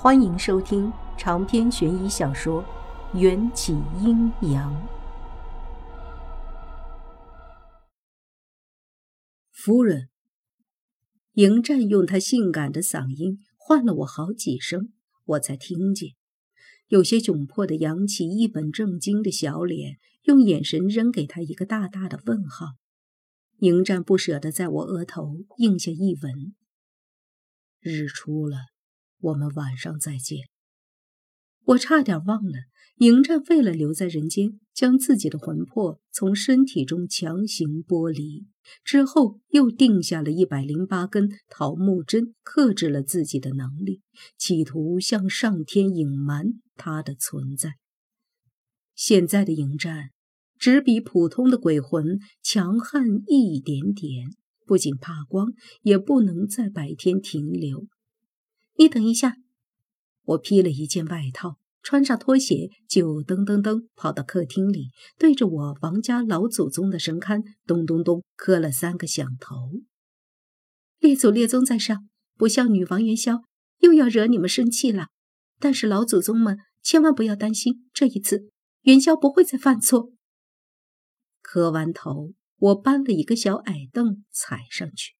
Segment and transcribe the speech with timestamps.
[0.00, 2.62] 欢迎收听长篇悬疑小说
[3.18, 4.72] 《缘起阴阳》。
[9.50, 10.08] 夫人，
[11.32, 14.92] 迎战用他性感的嗓音唤了我好几声，
[15.24, 16.10] 我才听见。
[16.86, 22.76] 有些窘迫的扬起一本正经的小脸，用眼神扔给他一个大大的问号。
[23.58, 26.54] 迎战不舍得在我额头印下一吻。
[27.80, 28.58] 日出了。
[29.20, 30.48] 我们晚上再见。
[31.64, 32.60] 我差点忘了，
[32.96, 38.46] 迎战为了留在人间，将自己的魂魄从身体中强行剥离，
[38.82, 44.00] 之后又定下了一百零八根桃木针，克制了自己的能力，
[44.38, 47.74] 企图向上天隐瞒他的存在。
[48.94, 50.10] 现在的迎战，
[50.58, 54.30] 只比普通的鬼魂强悍一点点，
[54.64, 57.86] 不仅怕光，也不能在白天停留。
[58.78, 59.34] 你等一下，
[60.22, 69.80] 我披了一件外套，穿上拖鞋，就噔噔噔跑到客厅里，对着我王家老祖宗的神龛咚咚咚磕了三个响头。
[71.00, 73.42] 列祖列宗在上，不孝女王元宵
[73.80, 75.08] 又要惹你们生气了。
[75.58, 78.48] 但是老祖宗们千万不要担心，这一次
[78.82, 80.12] 元宵不会再犯错。
[81.42, 85.14] 磕完头，我搬了一个小矮凳踩上去，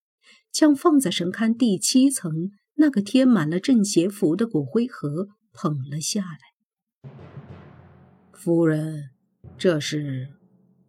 [0.53, 2.53] 将放在神龛第七层。
[2.81, 7.11] 那个贴满了镇邪符的骨灰盒捧了下来。
[8.33, 9.11] 夫人，
[9.57, 10.29] 这是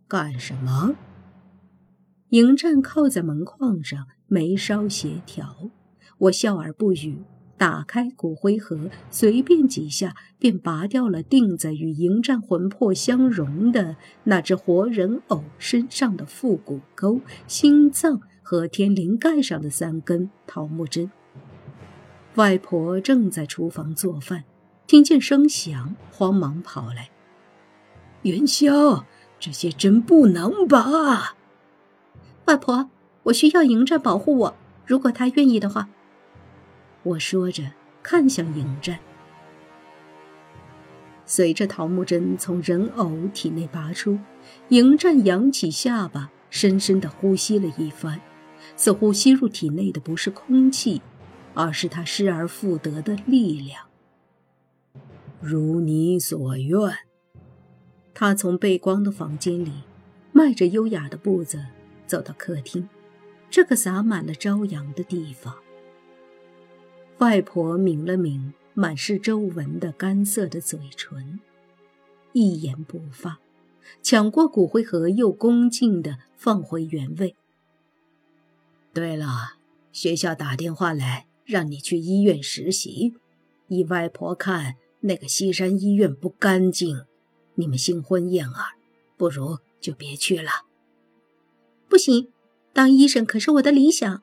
[0.08, 0.96] 干什么？
[2.30, 5.72] 迎战靠在门框上，眉梢协调。
[6.20, 7.24] 我笑而不语，
[7.58, 21.10] 打开骨灰盒，随便几下便拔掉了钉在与迎战魂魄相融的那只活人偶身上的腹股沟、心脏和天灵盖上的三根桃木针。
[22.36, 24.44] 外婆正在厨房做饭，
[24.88, 27.10] 听见声响，慌忙跑来。
[28.22, 29.06] 元宵，
[29.40, 31.36] 这些针不能拔。
[32.46, 32.90] 外婆，
[33.24, 35.90] 我需要迎战保护我，如果他愿意的话。
[37.04, 37.64] 我说着，
[38.04, 39.00] 看向迎战。
[41.26, 44.20] 随着桃木针从人偶体内拔出，
[44.70, 48.20] 迎战扬起下巴，深深的呼吸了一番，
[48.76, 51.02] 似乎吸入体内的不是空气。
[51.60, 53.86] 而是他失而复得的力量。
[55.42, 57.00] 如你所愿。
[58.14, 59.84] 他从背光的房间里，
[60.32, 61.66] 迈着优雅的步子
[62.08, 62.88] 走到客厅，
[63.50, 65.58] 这个洒满了朝阳的地方。
[67.18, 71.42] 外婆抿了抿满是皱纹的干涩的嘴唇，
[72.32, 73.40] 一言不发，
[74.02, 77.36] 抢过骨灰盒，又恭敬地放回原位。
[78.94, 79.58] 对了，
[79.92, 81.26] 学校打电话来。
[81.50, 83.16] 让你去医院实习，
[83.70, 87.06] 依外婆看，那个西山医院不干净。
[87.56, 88.78] 你们新婚燕尔，
[89.18, 90.52] 不如就别去了。
[91.88, 92.32] 不行，
[92.72, 94.22] 当医生可是我的理想。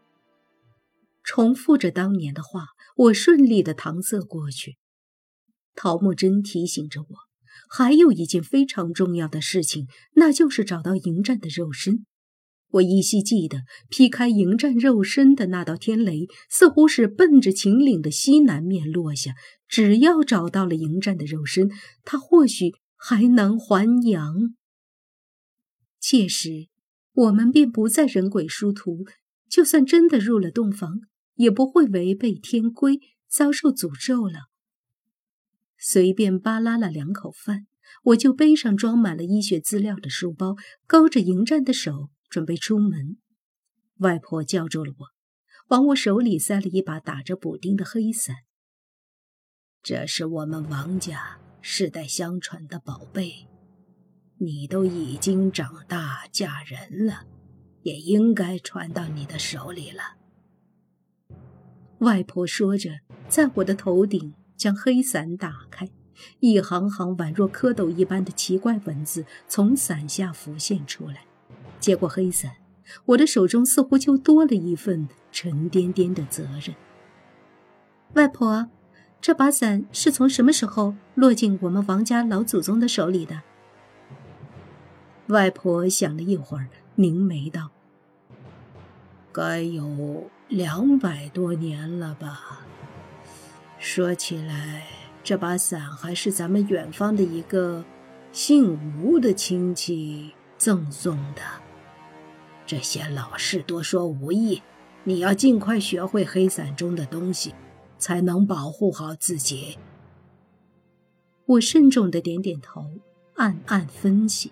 [1.25, 2.67] 重复着当年的话，
[2.97, 4.77] 我顺利的搪塞过去。
[5.75, 7.09] 陶木真提醒着我，
[7.69, 12.07] 还有一件非常重要的事情，那就是找到迎战的肉身。
[12.71, 19.35] 我依稀记得，劈开迎战肉身的那道天雷，似乎是奔着秦岭的西南面落下。
[19.69, 21.71] 只要找到了迎战的肉身，
[22.05, 24.55] 他或许还能还阳。
[25.99, 26.69] 届时，
[27.13, 29.05] 我们便不再人鬼殊途。
[29.49, 31.01] 就算真的入了洞房，
[31.35, 32.99] 也不会违背天规，
[33.29, 34.51] 遭受诅咒了。
[35.79, 37.67] 随便扒拉了两口饭，
[38.05, 40.57] 我就背上装满了医学资料的书包，
[40.87, 42.11] 勾着迎战的手。
[42.29, 43.19] 准备出门，
[43.99, 45.07] 外婆叫住了我，
[45.69, 48.37] 往我手里塞了一把打着补丁的黑伞。
[49.83, 53.47] 这是我们王家世代相传的宝贝，
[54.39, 57.25] 你都已经长大嫁人了，
[57.83, 60.17] 也应该传到你的手里了。
[62.01, 62.91] 外婆说着，
[63.29, 65.89] 在我的头顶将黑伞打开，
[66.41, 71.26] 一行行宛若蝌蚪一般的奇怪文字从伞下浮现出来。
[71.87, 72.51] 接过黑伞，
[73.05, 76.75] 我的手中似乎就多了一份沉甸甸的责任。
[78.15, 78.67] 外婆，
[79.21, 83.43] 这把伞是从什么时候落进我们王家老祖宗的手里的？
[85.29, 86.67] 外婆想了一会儿，
[86.97, 87.71] 凝眉道
[89.31, 92.63] ：“该有两百多年了吧。
[93.79, 94.89] 说起来，
[95.23, 97.85] 这把伞还是咱们远方的一个
[98.33, 101.43] 姓吴的亲戚赠送的。”
[102.67, 104.61] 这些老事多说无益，
[105.05, 107.55] 你要尽快学会黑伞中的东西，
[107.97, 109.79] 才能保护好自己。
[111.47, 112.99] 我慎重的点点头，
[113.35, 114.51] 暗暗分析：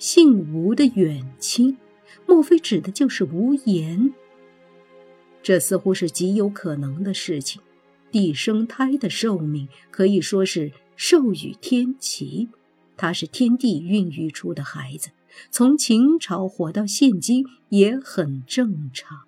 [0.00, 1.78] 姓吴的远亲，
[2.26, 4.12] 莫非指的就是吴言？
[5.40, 7.62] 这似乎是极有可能的事情。
[8.10, 12.48] 地生胎的寿命可以说是寿与天齐，
[12.96, 15.10] 他是天地孕育出的孩子，
[15.50, 19.18] 从秦朝活到现今也很正常。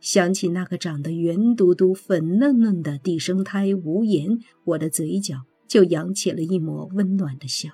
[0.00, 7.70] 想起那个长得圆嘟嘟、粉嫩嫩的地生胎无言，我的嘴角就扬起了一抹温暖的笑。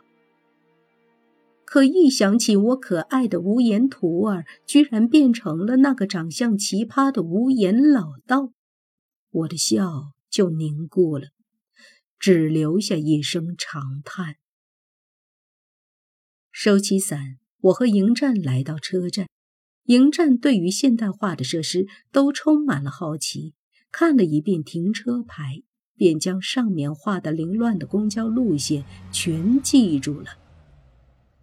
[1.67, 8.53] 可一想起我可爱的无言徒儿居然变成了那个长相奇葩的无言老道，
[9.31, 11.29] 我的笑就凝固了，
[12.19, 14.37] 只留下一声长叹。
[16.57, 19.27] 收起伞，我和迎战来到车站。
[19.87, 23.55] 迎战对于现代化的设施都充满了好奇，
[23.91, 25.63] 看了一遍停车牌，
[25.97, 30.39] 便将上面画的凌乱的公交路线全记住了。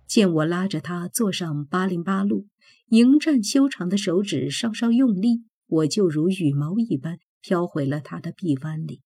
[0.07, 2.47] 见我拉着他坐上八零八路，
[2.87, 7.19] 迎战修长的手指稍稍用力，我就如羽毛一般。
[7.41, 9.01] 飘回了他的臂弯里。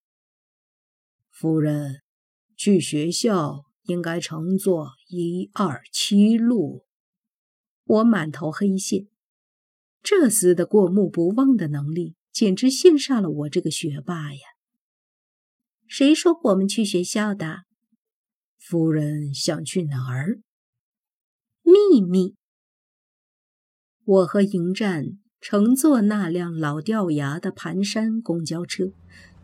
[1.31, 2.01] 夫人，
[2.57, 6.85] 去学校应该乘坐一二七路。
[7.85, 9.07] 我满头黑线，
[10.01, 14.41] 这厮的过目不忘的能力简直羡煞了我这个学霸呀！
[15.87, 17.63] 谁说我们去学校的？
[18.57, 20.41] 夫人想去哪儿？
[21.61, 22.35] 秘密。
[24.03, 25.19] 我和迎战。
[25.41, 28.85] 乘坐那辆老掉牙的盘山公交车，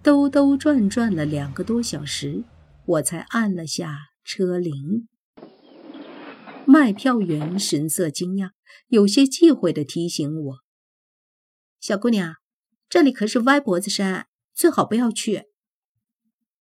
[0.02, 2.44] 兜兜转转了两个多小时，
[2.86, 4.00] 我才按了下
[4.34, 5.10] 车铃。
[6.66, 8.52] 卖票员神色惊讶，
[8.88, 10.60] 有些忌讳地提醒我
[11.82, 12.36] ：“小姑娘，
[12.88, 15.48] 这里可是歪脖子山，最好不要去。”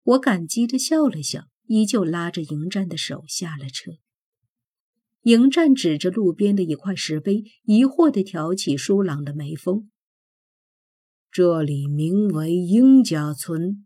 [0.01, 3.91] 我感激地笑了笑，依旧拉着迎战的手下了车。
[5.21, 9.91] 迎战指着路边的一块石碑，疑惑地挑起疏朗的眉峰。
[11.29, 13.85] 这里名为英家村，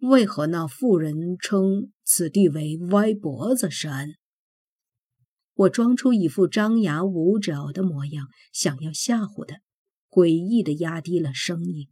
[0.00, 4.14] 为何那妇人称此地为歪脖子山？
[5.54, 9.60] 我装出一副张牙舞爪的模样，想要吓唬他，
[10.08, 11.88] 诡异地压低了声音：“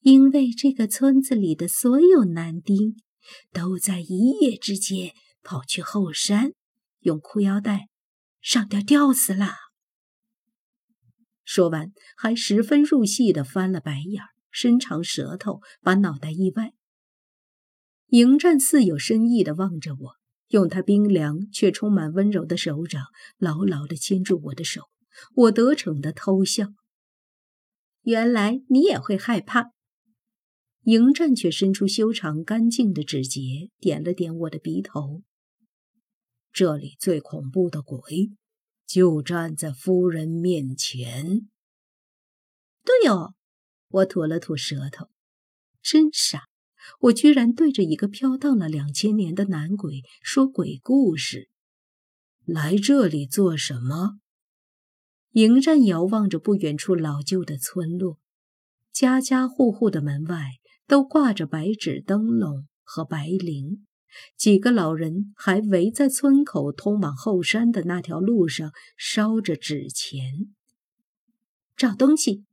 [0.00, 2.96] 因为这个村子里的所有男丁，
[3.52, 5.12] 都在一夜之间
[5.42, 6.52] 跑去后山。”
[7.00, 7.88] 用裤腰带
[8.40, 9.56] 上吊吊死了。
[11.44, 16.72] 说完，还十分入戏的翻了白眼，伸长舌头，把脑袋一歪。
[18.12, 20.16] 迎战似有深意的望着我，
[20.48, 23.06] 用他冰凉却充满温柔的手掌
[23.38, 24.82] 牢牢的牵住我的手。
[25.34, 26.74] 我得逞的偷笑。
[28.02, 29.70] 原来你也会害怕。
[30.82, 35.22] 迎战却伸出修长干净的指节，点了点我的鼻头。
[36.52, 38.30] 这里最恐怖的鬼，
[38.86, 41.48] 就站在夫人面前。
[42.84, 43.32] 对哦，
[43.88, 45.08] 我吐了吐舌头，
[45.80, 46.42] 真傻，
[47.00, 51.48] 我居然对着一个飘荡了两千年的男鬼说鬼故事。
[52.44, 54.18] 来这里做什么？
[55.32, 58.18] 迎战遥望着不远处老旧的村落，
[58.92, 60.44] 家家户户的门外
[60.86, 63.78] 都挂着白纸灯笼和白绫。
[64.36, 70.54] 几个老人还围在村口通往后山的那条路上烧着纸钱。
[71.74, 72.44] 找东西，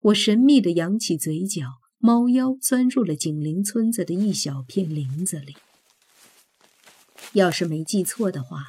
[0.00, 1.64] 我神秘地扬起嘴角，
[1.98, 5.56] 猫妖钻入了紧邻村子的一小片林子里。
[7.32, 8.64] 要是没记错的话，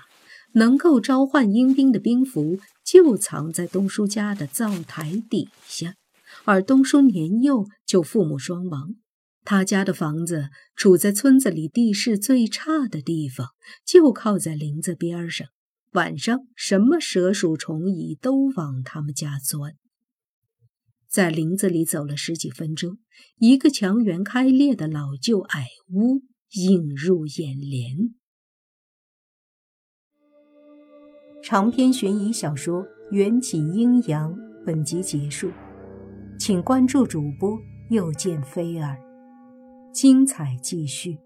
[0.54, 5.94] 能够召唤阴兵的兵符就藏在东叔家的灶台底下，
[6.44, 8.96] 而东叔年幼就父母双亡。
[9.46, 13.48] 他家的房子处在村子里地势最差的地方，
[13.86, 15.48] 就靠在林子边上。
[15.94, 19.74] 晚上，什么蛇鼠虫蚁都往他们家钻。
[21.10, 23.00] 在林子里走了十几分钟，
[23.40, 28.14] 一个墙垣开裂的老旧矮屋映入眼帘。
[31.42, 35.50] 长篇悬疑小说《缘起阴阳》本集结束，
[36.38, 37.58] 请关注主播，
[37.90, 38.96] 又见菲儿。
[39.92, 41.18] 精彩继续。